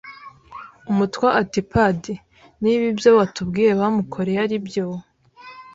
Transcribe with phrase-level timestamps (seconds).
[0.91, 2.13] Umutwa ati padi
[2.61, 4.85] niba ibyo watubwiye bamukoreye aribyo,